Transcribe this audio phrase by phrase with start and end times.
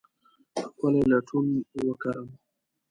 [0.61, 1.47] ښکلې لټون
[1.87, 2.27] وکرم